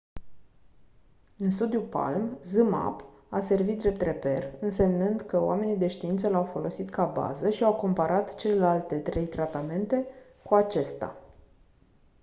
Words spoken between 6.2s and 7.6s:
l-au folosit ca bază